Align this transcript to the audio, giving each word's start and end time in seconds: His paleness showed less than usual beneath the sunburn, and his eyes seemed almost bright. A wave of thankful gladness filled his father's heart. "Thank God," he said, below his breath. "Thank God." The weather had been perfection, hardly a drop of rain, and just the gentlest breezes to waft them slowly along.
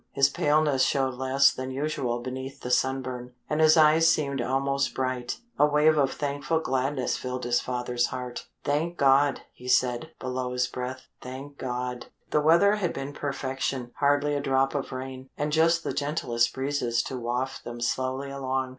His 0.13 0.29
paleness 0.29 0.81
showed 0.81 1.13
less 1.13 1.51
than 1.51 1.69
usual 1.69 2.21
beneath 2.21 2.61
the 2.61 2.71
sunburn, 2.71 3.33
and 3.47 3.61
his 3.61 3.77
eyes 3.77 4.11
seemed 4.11 4.41
almost 4.41 4.95
bright. 4.95 5.37
A 5.59 5.67
wave 5.67 5.95
of 5.95 6.11
thankful 6.13 6.59
gladness 6.59 7.17
filled 7.17 7.43
his 7.43 7.61
father's 7.61 8.07
heart. 8.07 8.47
"Thank 8.63 8.97
God," 8.97 9.41
he 9.53 9.67
said, 9.67 10.09
below 10.19 10.53
his 10.53 10.65
breath. 10.65 11.03
"Thank 11.21 11.59
God." 11.59 12.07
The 12.31 12.41
weather 12.41 12.77
had 12.77 12.93
been 12.93 13.13
perfection, 13.13 13.91
hardly 13.97 14.33
a 14.33 14.41
drop 14.41 14.73
of 14.73 14.91
rain, 14.91 15.29
and 15.37 15.51
just 15.51 15.83
the 15.83 15.93
gentlest 15.93 16.51
breezes 16.51 17.03
to 17.03 17.19
waft 17.19 17.63
them 17.63 17.79
slowly 17.79 18.31
along. 18.31 18.69